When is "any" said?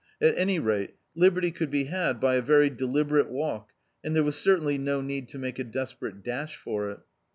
0.35-0.57